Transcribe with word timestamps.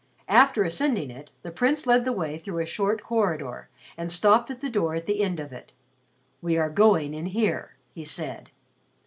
After 0.33 0.63
ascending 0.63 1.11
it, 1.11 1.29
the 1.43 1.51
Prince 1.51 1.85
led 1.85 2.05
the 2.05 2.11
way 2.11 2.39
through 2.39 2.57
a 2.57 2.65
short 2.65 3.03
corridor 3.03 3.69
and 3.95 4.11
stopped 4.11 4.49
at 4.49 4.59
the 4.59 4.67
door 4.67 4.95
at 4.95 5.05
the 5.05 5.21
end 5.21 5.39
of 5.39 5.53
it. 5.53 5.73
"We 6.41 6.57
are 6.57 6.71
going 6.71 7.13
in 7.13 7.27
here," 7.27 7.75
he 7.93 8.03
said. 8.03 8.49